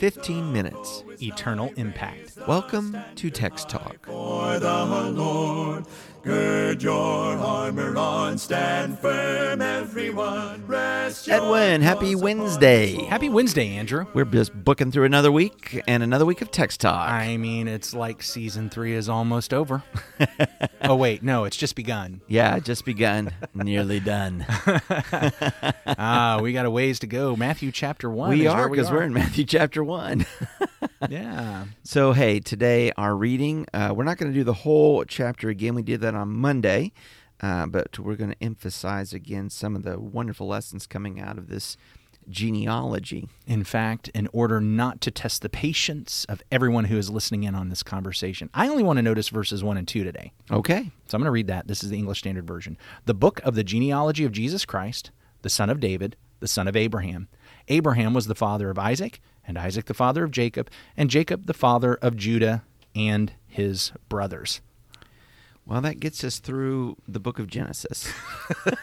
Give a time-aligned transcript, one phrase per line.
[0.00, 1.04] 15 minutes.
[1.22, 2.38] eternal impact.
[2.48, 4.06] Welcome to Text Talk.
[4.06, 5.84] For the Lord,
[6.22, 6.96] gird your
[7.36, 10.66] armor on, stand firm, everyone.
[10.66, 12.94] Rest Edwin, happy Wednesday.
[13.04, 14.06] Happy Wednesday, Andrew.
[14.14, 17.10] We're just booking through another week and another week of Text Talk.
[17.10, 19.82] I mean, it's like season three is almost over.
[20.82, 22.22] oh, wait, no, it's just begun.
[22.26, 24.46] yeah, just begun, nearly done.
[26.02, 27.36] Ah, we got a ways to go.
[27.36, 28.30] Matthew chapter one.
[28.30, 30.24] we is are because we're in Matthew chapter 1.
[31.08, 31.64] Yeah.
[31.82, 35.74] So, hey, today our reading, uh, we're not going to do the whole chapter again.
[35.74, 36.92] We did that on Monday,
[37.40, 41.48] uh, but we're going to emphasize again some of the wonderful lessons coming out of
[41.48, 41.78] this
[42.28, 43.28] genealogy.
[43.46, 47.54] In fact, in order not to test the patience of everyone who is listening in
[47.54, 50.32] on this conversation, I only want to notice verses one and two today.
[50.50, 50.90] Okay.
[51.06, 51.66] So I'm going to read that.
[51.66, 52.76] This is the English Standard Version.
[53.06, 56.76] The book of the genealogy of Jesus Christ, the son of David, the son of
[56.76, 57.28] Abraham.
[57.68, 61.54] Abraham was the father of Isaac, and Isaac the father of Jacob, and Jacob the
[61.54, 64.60] father of Judah and his brothers.
[65.66, 68.12] Well, that gets us through the book of Genesis.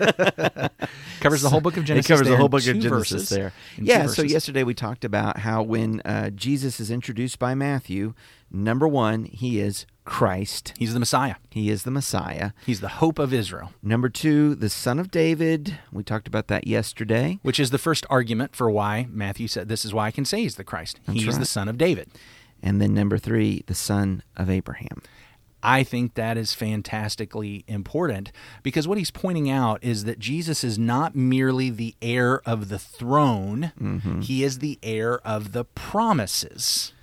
[1.19, 2.09] Covers the whole book of Genesis.
[2.09, 3.29] it covers the whole book of Genesis verses.
[3.29, 3.51] there.
[3.77, 4.31] Yeah, so verses.
[4.31, 8.13] yesterday we talked about how when uh, Jesus is introduced by Matthew,
[8.49, 10.73] number one, he is Christ.
[10.77, 11.35] He's the Messiah.
[11.51, 12.51] He is the Messiah.
[12.65, 15.77] He's the hope of Israel, Number two, the son of David.
[15.91, 17.39] We talked about that yesterday.
[17.43, 20.41] which is the first argument for why Matthew said, This is why I can say
[20.41, 20.99] he's the Christ.
[21.05, 22.09] That's he's the son of David.
[22.63, 25.01] And then number three, the son of Abraham.
[25.61, 28.31] I think that is fantastically important
[28.63, 32.79] because what he's pointing out is that Jesus is not merely the heir of the
[32.79, 34.21] throne, Mm-hmm.
[34.21, 36.93] he is the heir of the promises.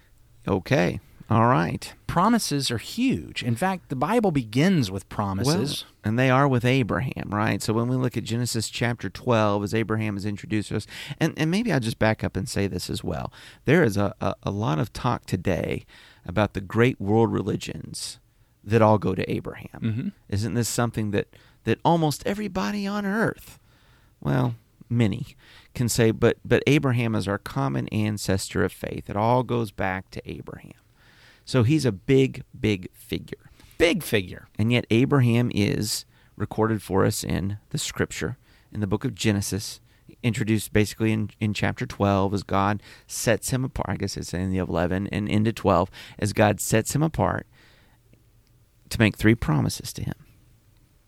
[0.49, 1.01] Okay.
[1.31, 1.93] All right.
[2.07, 3.43] Promises are huge.
[3.43, 5.85] In fact, the Bible begins with promises.
[5.85, 7.63] Well, and they are with Abraham, right?
[7.63, 10.87] So when we look at Genesis chapter 12, as Abraham is introduced to us,
[11.19, 13.33] and, and maybe I'll just back up and say this as well.
[13.65, 15.87] There is a, a, a lot of talk today
[16.27, 18.19] about the great world religions
[18.63, 19.81] that all go to Abraham.
[19.83, 20.13] Mhm.
[20.29, 21.29] Isn't this something that,
[21.65, 23.59] that almost everybody on earth,
[24.21, 24.55] well,
[24.91, 25.37] many,
[25.75, 29.09] can say, but, but Abraham is our common ancestor of faith.
[29.11, 30.73] It all goes back to Abraham.
[31.45, 33.51] So he's a big, big figure.
[33.79, 34.49] Big figure.
[34.59, 36.05] And yet, Abraham is
[36.37, 38.37] recorded for us in the scripture,
[38.73, 39.81] in the book of Genesis,
[40.23, 43.91] introduced basically in, in chapter 12 as God sets him apart.
[43.91, 47.47] I guess it's in the 11 and into 12, as God sets him apart
[48.91, 50.15] to make three promises to him.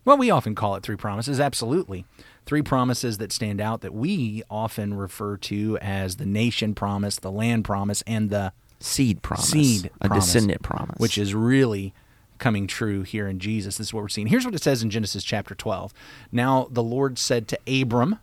[0.05, 2.05] Well, we often call it three promises, absolutely.
[2.45, 7.31] Three promises that stand out that we often refer to as the nation promise, the
[7.31, 9.49] land promise, and the Seed promise.
[9.49, 10.97] seed A promise, descendant promise.
[10.99, 11.93] which is really
[12.37, 13.77] coming true here in Jesus.
[13.77, 14.27] This is what we're seeing.
[14.27, 15.93] Here's what it says in Genesis chapter 12.
[16.31, 18.19] Now the Lord said to Abram,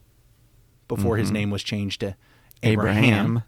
[0.86, 2.14] before his name was changed to
[2.62, 3.08] Abraham, Mm-hmm.
[3.08, 3.42] Abraham.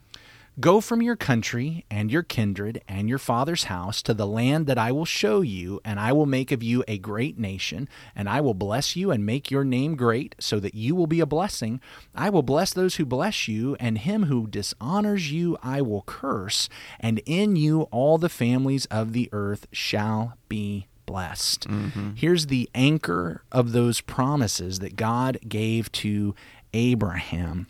[0.59, 4.79] Go from your country and your kindred and your father's house to the land that
[4.79, 8.41] I will show you, and I will make of you a great nation, and I
[8.41, 11.79] will bless you and make your name great, so that you will be a blessing.
[12.15, 16.71] I will bless those who bless you, and him who dishonors you I will curse,
[16.99, 21.69] and in you all the families of the earth shall be blessed.
[21.69, 22.13] Mm-hmm.
[22.15, 26.35] Here's the anchor of those promises that God gave to
[26.73, 27.67] Abraham.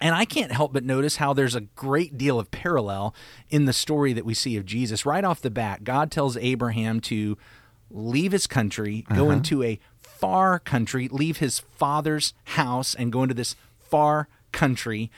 [0.00, 3.14] And I can't help but notice how there's a great deal of parallel
[3.50, 5.04] in the story that we see of Jesus.
[5.04, 7.36] Right off the bat, God tells Abraham to
[7.90, 9.36] leave his country, go uh-huh.
[9.36, 15.10] into a far country, leave his father's house, and go into this far country.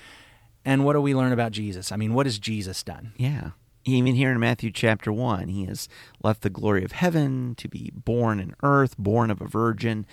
[0.64, 1.92] And what do we learn about Jesus?
[1.92, 3.12] I mean, what has Jesus done?
[3.16, 3.50] Yeah.
[3.84, 5.88] Even here in Matthew chapter 1, he has
[6.22, 10.06] left the glory of heaven to be born in earth, born of a virgin,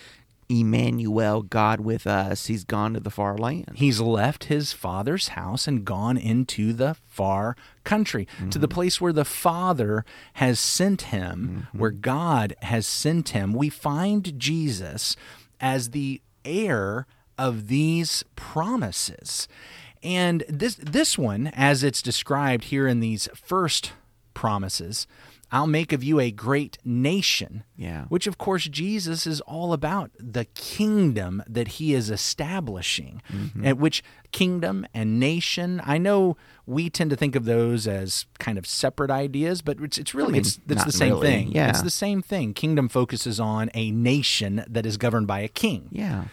[0.48, 2.46] Emmanuel, God with us.
[2.46, 3.72] He's gone to the far land.
[3.74, 8.74] He's left his father's house and gone into the far country, to the mm-hmm.
[8.74, 10.04] place where the Father
[10.34, 11.78] has sent him, mm-hmm.
[11.78, 13.52] where God has sent him.
[13.52, 15.16] We find Jesus
[15.60, 19.48] as the heir of these promises.
[20.02, 23.92] And this this one, as it's described here in these first
[24.32, 25.06] promises,
[25.50, 27.64] I'll make of you a great nation.
[27.76, 28.04] Yeah.
[28.08, 33.22] Which, of course, Jesus is all about the kingdom that he is establishing.
[33.32, 33.64] Mm-hmm.
[33.64, 36.36] And which kingdom and nation, I know
[36.66, 40.32] we tend to think of those as kind of separate ideas, but it's, it's really
[40.32, 41.26] mean, it's, it's the same really.
[41.26, 41.52] thing.
[41.52, 41.70] Yeah.
[41.70, 42.52] It's the same thing.
[42.52, 45.88] Kingdom focuses on a nation that is governed by a king.
[45.90, 46.24] Yeah.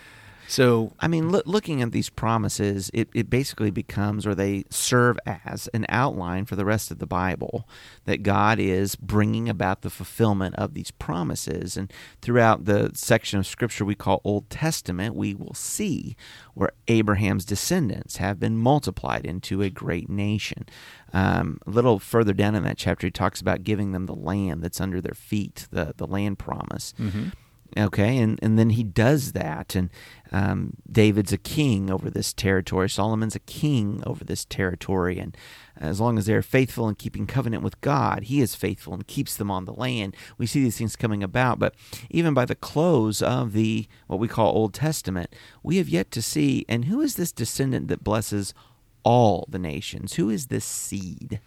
[0.48, 5.18] So I mean, loo- looking at these promises, it, it basically becomes, or they serve
[5.26, 7.68] as, an outline for the rest of the Bible
[8.06, 11.78] that God is bringing about the fulfillment of these promises.
[11.78, 16.16] And throughout the section of Scripture we call Old Testament, we will see
[16.54, 20.66] where Abraham's descendants have been multiplied into a great nation.
[21.14, 24.62] Um, a little further down in that chapter, he talks about giving them the land
[24.62, 26.94] that's under their feet, the, the land promise.
[27.78, 29.90] Okay, and, and then he does that, and
[30.32, 32.90] um, David's a king over this territory.
[32.90, 35.36] Solomon's a king over this territory, and
[35.76, 39.36] as long as they're faithful in keeping covenant with God, he is faithful and keeps
[39.36, 40.16] them on the land.
[40.38, 41.76] We see these things coming about, but
[42.10, 46.22] even by the close of the what we call Old Testament, we have yet to
[46.22, 46.66] see.
[46.70, 48.54] And who is this descendant that blesses
[49.04, 50.14] all the nations?
[50.14, 51.42] Who is this seed?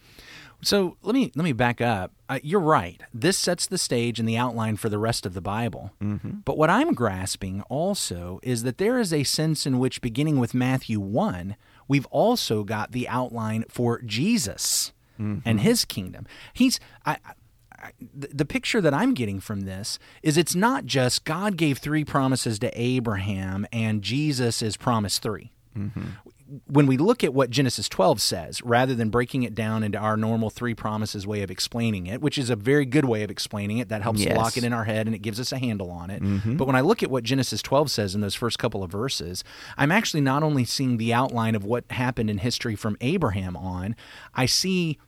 [0.63, 2.13] So let me let me back up.
[2.29, 3.01] Uh, you're right.
[3.15, 5.93] This sets the stage and the outline for the rest of the Bible.
[6.03, 6.41] Mm-hmm.
[6.45, 10.55] But what I'm grasping also is that there is a sense in which, beginning with
[10.55, 11.57] Matthew one,
[11.87, 15.59] we've also got the outline for Jesus and mm-hmm.
[15.59, 16.27] His kingdom.
[16.53, 17.19] He's I,
[17.73, 21.79] I, the the picture that I'm getting from this is it's not just God gave
[21.79, 26.01] three promises to Abraham and Jesus is promise 3 mm-hmm.
[26.67, 30.17] When we look at what Genesis 12 says, rather than breaking it down into our
[30.17, 33.79] normal three promises way of explaining it, which is a very good way of explaining
[33.79, 34.37] it, that helps Yes.
[34.37, 36.23] lock it in our head and it gives us a handle on it.
[36.23, 36.57] Mm-hmm.
[36.57, 39.45] But when I look at what Genesis 12 says in those first couple of verses,
[39.77, 43.95] I'm actually not only seeing the outline of what happened in history from Abraham on,
[44.35, 44.99] I see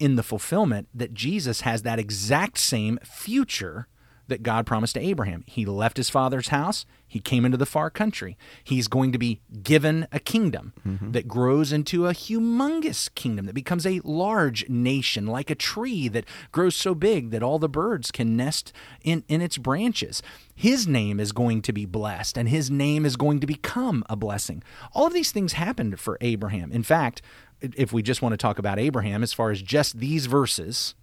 [0.00, 3.86] in the fulfillment that Jesus has that exact same future
[4.28, 5.44] that God promised to Abraham.
[5.46, 8.36] He left his father's house, he came into the far country.
[8.62, 11.12] He's going to be given a kingdom mm-hmm.
[11.12, 16.26] that grows into a humongous kingdom that becomes a large nation, like a tree that
[16.52, 18.72] grows so big that all the birds can nest
[19.02, 20.22] in, in its branches.
[20.54, 24.16] His name is going to be blessed, and his name is going to become a
[24.16, 24.62] blessing.
[24.92, 26.70] All of these things happened for Abraham.
[26.72, 27.22] In fact,
[27.60, 30.94] if we just want to talk about Abraham, as far as just these verses,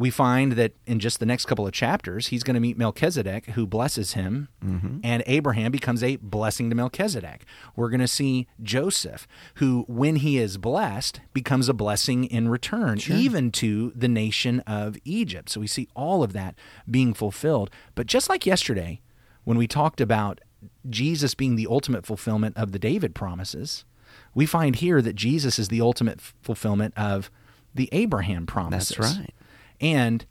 [0.00, 3.50] we find that in just the next couple of chapters, he's going to meet Melchizedek,
[3.50, 5.00] who blesses him, mm-hmm.
[5.04, 7.44] and Abraham becomes a blessing to Melchizedek.
[7.76, 12.98] We're going to see Joseph, who, when he is blessed, becomes a blessing in return,
[13.10, 15.50] even to the nation of Egypt.
[15.50, 16.54] So we see all of that
[16.90, 17.68] being fulfilled.
[17.94, 19.02] But just like yesterday,
[19.44, 20.40] when we talked about
[20.88, 23.84] Jesus being the ultimate fulfillment of the David promises,
[24.34, 27.30] we find here that Jesus is the ultimate f- fulfillment of
[27.74, 28.96] the Abraham promises.
[28.96, 29.34] That's right.
[29.80, 30.26] And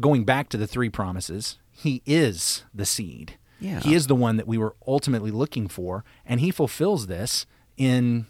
[0.00, 3.38] going back to the three promises, he is the seed.
[3.60, 3.80] Yeah.
[3.80, 7.46] He is the one that we were ultimately looking for, and he fulfills this
[7.76, 8.26] in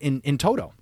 [0.00, 0.72] in in toto.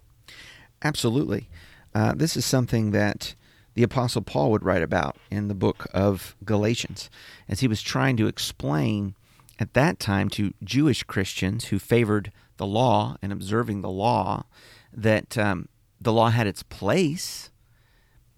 [0.82, 1.48] Absolutely.
[1.94, 3.34] Uh, this is something that
[3.74, 7.10] the Apostle Paul would write about in the book of Galatians,
[7.48, 9.14] as he was trying to explain
[9.58, 14.44] at that time to Jewish Christians who favored the law and observing the law
[14.92, 15.68] that um,
[16.00, 17.50] the law had its place,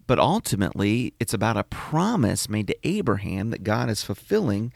[0.07, 4.71] but ultimately it's about a promise made to Abraham that God is fulfilling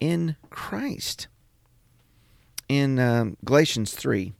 [0.00, 1.28] in Christ
[2.70, 4.32] in um, Galatians 3,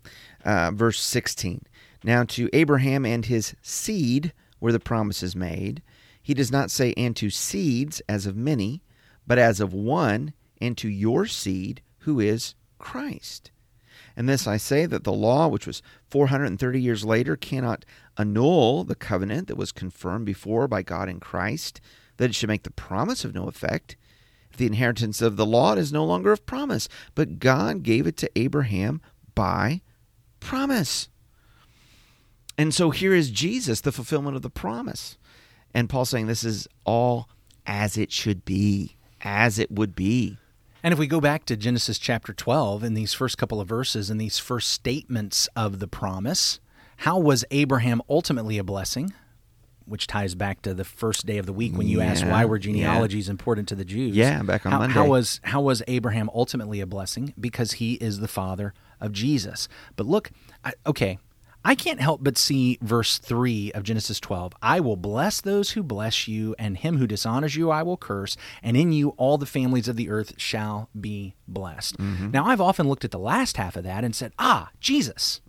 [0.44, 1.62] uh, verse 16.
[2.04, 5.82] Now, to Abraham and his seed were the promises made.
[6.22, 8.82] He does not say, and to seeds as of many,
[9.26, 13.50] but as of one, and to your seed, who is Christ.
[14.16, 17.84] And this I say that the law, which was 430 years later, cannot
[18.20, 21.80] annul the covenant that was confirmed before by God in Christ,
[22.18, 23.96] that it should make the promise of no effect.
[24.56, 28.30] The inheritance of the law is no longer of promise, but God gave it to
[28.36, 29.00] Abraham
[29.34, 29.80] by
[30.38, 31.08] promise.
[32.58, 35.16] And so here is Jesus, the fulfillment of the promise.
[35.72, 37.28] And Paul saying this is all
[37.66, 40.36] as it should be, as it would be.
[40.82, 44.10] And if we go back to Genesis chapter 12 in these first couple of verses
[44.10, 46.58] and these first statements of the promise,
[47.00, 49.14] how was Abraham ultimately a blessing?
[49.86, 52.58] Which ties back to the first day of the week when you asked why were
[52.58, 52.64] yeah.
[52.64, 54.14] genealogies important to the Jews.
[54.14, 54.94] Yeah, back on how, Monday.
[54.94, 57.32] How was how was Abraham ultimately a blessing?
[57.40, 59.66] Because he is the father of Jesus.
[59.96, 60.30] But look,
[60.62, 61.18] I, okay,
[61.64, 64.52] I can't help but see verse 3 of Genesis 12.
[64.60, 68.36] I will bless those who bless you, and him who dishonors you I will curse,
[68.62, 71.98] and in you all the families of the earth shall be blessed.
[71.98, 75.40] Now, I've often looked at the last half of that and said, ah, Jesus.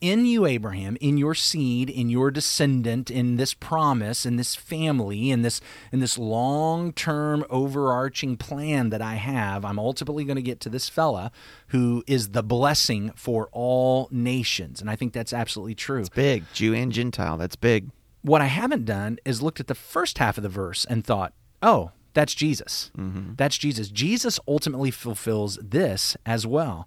[0.00, 5.30] In you, Abraham, in your seed, in your descendant, in this promise, in this family,
[5.30, 5.60] in this
[5.90, 10.88] in this long-term overarching plan that I have, I'm ultimately going to get to this
[10.88, 11.32] fella
[11.68, 14.80] who is the blessing for all nations.
[14.80, 16.00] And I think that's absolutely true.
[16.00, 17.38] It's big, Jew and Gentile.
[17.38, 17.90] That's big.
[18.20, 21.32] What I haven't done is looked at the first half of the verse and thought,
[21.62, 22.90] oh, That's Jesus.
[23.36, 23.88] That's Jesus.
[23.88, 26.86] Jesus ultimately fulfills this as well.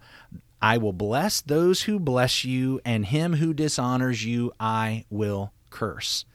[0.62, 6.26] I will bless those who bless you, and him who dishonors you, I will curse.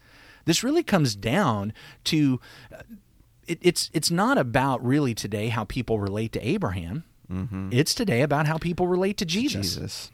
[0.45, 1.73] This really comes down
[2.05, 2.41] to
[2.73, 2.83] uh,
[3.47, 7.05] it, it's it's not about really today how people relate to Abraham.
[7.73, 9.75] It's today about how people relate to Jesus.
[9.75, 10.11] Jesus.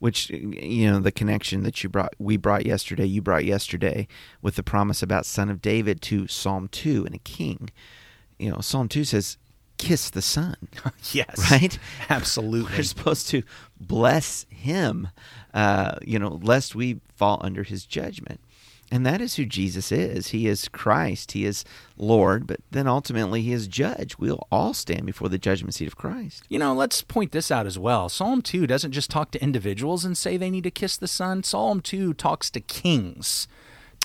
[0.00, 4.06] Which you know the connection that you brought we brought yesterday, you brought yesterday
[4.42, 7.70] with the promise about son of David to Psalm 2 and a king.
[8.38, 9.36] You know, Psalm 2 says
[9.78, 10.56] kiss the son.
[11.12, 11.78] Yes, Right?
[12.10, 12.76] Absolutely.
[12.76, 13.42] We're supposed to
[13.80, 15.08] bless him,
[15.54, 18.40] uh, you know, lest we fall under his judgment.
[18.90, 20.28] And that is who Jesus is.
[20.28, 21.32] He is Christ.
[21.32, 21.64] He is
[21.96, 24.18] Lord, but then ultimately he is judge.
[24.18, 26.44] We'll all stand before the judgment seat of Christ.
[26.48, 28.08] You know, let's point this out as well.
[28.08, 31.42] Psalm 2 doesn't just talk to individuals and say they need to kiss the Son.
[31.42, 33.46] Psalm 2 talks to kings,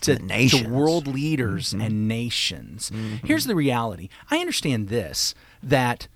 [0.03, 1.81] to, to world leaders mm-hmm.
[1.81, 2.89] and nations.
[2.89, 3.27] Mm-hmm.
[3.27, 6.07] Here's the reality I understand this that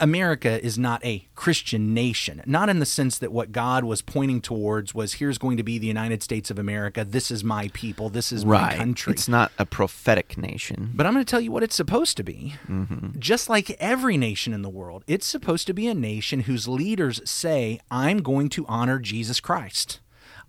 [0.00, 4.40] America is not a Christian nation, not in the sense that what God was pointing
[4.40, 7.04] towards was here's going to be the United States of America.
[7.04, 8.08] This is my people.
[8.08, 9.12] This is my country.
[9.12, 10.92] It's not a prophetic nation.
[10.94, 12.54] But I'm going to tell you what it's supposed to be.
[12.68, 13.18] Mm-hmm.
[13.18, 17.20] Just like every nation in the world, it's supposed to be a nation whose leaders
[17.28, 20.00] say, I'm going to honor Jesus Christ.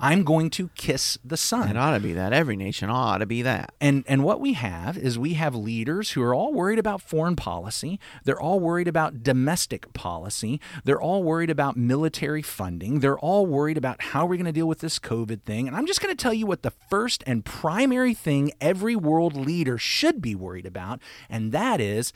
[0.01, 1.69] I'm going to kiss the son.
[1.69, 2.31] It ought to be that.
[2.31, 3.73] Every nation ought to be that.
[3.81, 7.35] And and what we have is we have leaders who are all worried about foreign
[7.35, 7.99] policy.
[8.23, 10.61] They're all worried about domestic policy.
[10.85, 12.99] They're all worried about military funding.
[12.99, 15.67] They're all worried about how we're going to deal with this COVID thing.
[15.67, 19.35] And I'm just going to tell you what the first and primary thing every world
[19.35, 22.13] leader should be worried about, and that is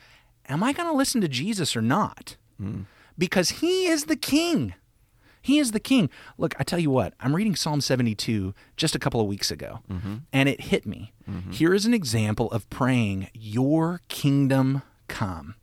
[0.47, 2.37] am I going to listen to Jesus or not?
[2.57, 2.81] Hmm.
[3.17, 4.73] Because he is the king.
[5.43, 6.09] He is the king.
[6.38, 9.81] Look, I tell you what, I'm reading Psalm 72 just a couple of weeks ago,
[9.91, 10.15] mm-hmm.
[10.31, 11.12] and it hit me.
[11.29, 11.51] Mm-hmm.
[11.51, 15.55] Here is an example of praying, Your kingdom come.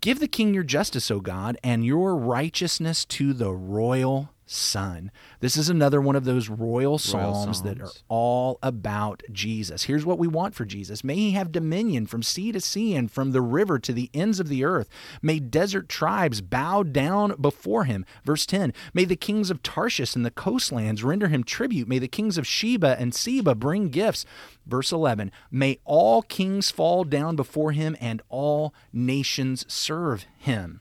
[0.00, 5.10] Give the king your justice, O God, and your righteousness to the royal son.
[5.40, 9.84] This is another one of those royal psalms, that are all about Jesus.
[9.84, 11.04] Here's what we want for Jesus.
[11.04, 14.40] May he have dominion from sea to sea and from the river to the ends
[14.40, 14.88] of the earth.
[15.20, 18.04] May desert tribes bow down before him.
[18.24, 21.88] Verse 10 May the kings of Tarshish and the coastlands render him tribute.
[21.88, 24.24] May the kings of Sheba and Seba bring gifts.
[24.66, 30.80] Verse 11 May all kings fall down before him and all nations serve him.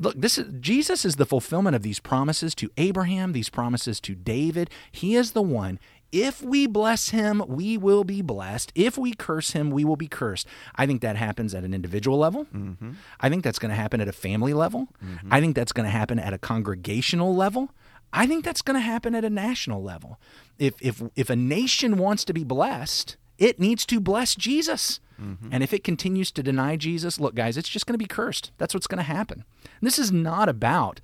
[0.00, 4.14] Look, this is Jesus is the fulfillment of these promises to Abraham, these promises to
[4.14, 4.70] David.
[4.92, 5.78] He is the one.
[6.10, 8.72] If we bless him, we will be blessed.
[8.74, 10.46] If we curse him, we will be cursed.
[10.74, 12.46] I think that happens at an individual level.
[12.46, 12.92] Mm-hmm.
[13.20, 14.88] I think that's going to happen at a family level.
[15.04, 15.32] Mm-hmm.
[15.32, 17.70] I think that's going to happen at a congregational level.
[18.10, 20.18] I think that's going to happen at a national level.
[20.58, 25.00] If if if a nation wants to be blessed, it needs to bless Jesus.
[25.20, 25.48] Mm-hmm.
[25.50, 28.52] And if it continues to deny Jesus, look, guys, it's just going to be cursed.
[28.58, 29.44] That's what's going to happen.
[29.80, 31.00] And this is not about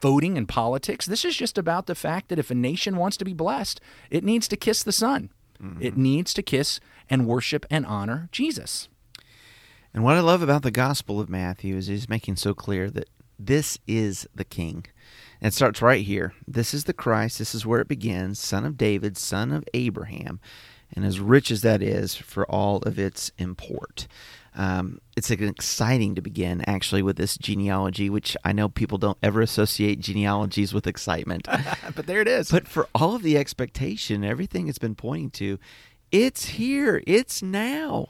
[0.00, 1.06] voting and politics.
[1.06, 4.24] This is just about the fact that if a nation wants to be blessed, it
[4.24, 5.30] needs to kiss the Son.
[5.62, 5.82] Mm-hmm.
[5.82, 8.88] It needs to kiss and worship and honor Jesus.
[9.94, 13.08] And what I love about the Gospel of Matthew is he's making so clear that
[13.38, 14.86] this is the King.
[15.40, 16.34] And it starts right here.
[16.46, 17.38] This is the Christ.
[17.38, 18.38] This is where it begins.
[18.38, 20.40] Son of David, son of Abraham.
[20.94, 24.06] And as rich as that is for all of its import.
[24.54, 29.42] Um, it's exciting to begin actually with this genealogy, which I know people don't ever
[29.42, 31.46] associate genealogies with excitement.
[31.94, 32.50] but there it is.
[32.50, 35.58] But for all of the expectation, everything it's been pointing to,
[36.10, 38.08] it's here, it's now.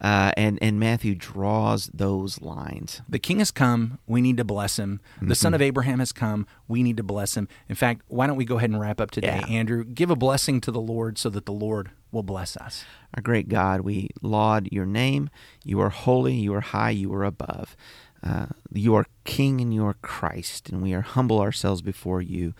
[0.00, 3.02] Uh, and, and Matthew draws those lines.
[3.08, 3.98] The king has come.
[4.06, 5.00] We need to bless him.
[5.20, 6.46] The son of Abraham has come.
[6.68, 7.48] We need to bless him.
[7.68, 9.52] In fact, why don't we go ahead and wrap up today, Yeah.
[9.52, 9.82] Andrew?
[9.82, 12.84] Give a blessing to the Lord so that the Lord will bless us.
[13.14, 15.30] Our great God, we laud your name.
[15.64, 17.76] You are holy, you are high, you are above.
[18.22, 22.54] Uh, you are King and you are Christ, and we are humble ourselves before you.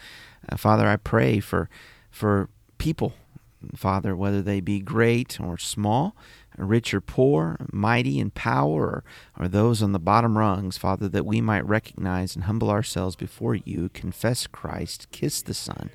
[0.48, 1.68] Uh, Father, I pray for
[2.10, 3.12] for people,
[3.74, 6.16] Father, whether they be great or small,
[6.56, 9.04] rich or poor, mighty in power, or,
[9.38, 13.54] or those on the bottom rungs, Father, that we might recognize and humble ourselves before
[13.54, 15.90] you, confess Christ, kiss the Son,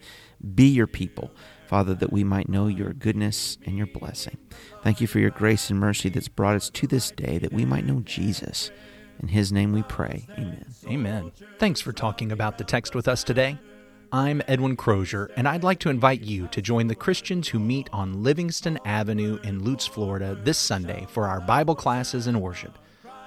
[0.56, 1.32] be your people,
[1.74, 4.38] Father, that we might know your goodness and your blessing.
[4.84, 7.66] Thank you for your grace and mercy that's brought us to this day, that we
[7.66, 8.70] might know Jesus.
[9.20, 10.28] In his name we pray.
[10.38, 10.66] Amen.
[10.86, 11.32] Amen.
[11.58, 13.58] Thanks for talking about the text with us today.
[14.12, 17.90] I'm Edwin Crozier, and I'd like to invite you to join the Christians who meet
[17.92, 22.78] on Livingston Avenue in Lutz, Florida this Sunday for our Bible classes and worship.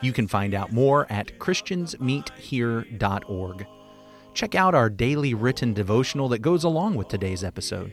[0.02, 3.66] You can find out more at ChristiansMeetHere.org.
[4.34, 7.92] Check out our daily written devotional that goes along with today's episode.